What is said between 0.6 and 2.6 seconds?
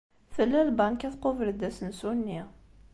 lbanka tqubel-d asensu-nni.